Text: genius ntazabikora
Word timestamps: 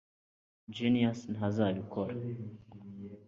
genius 0.75 1.19
ntazabikora 1.33 2.13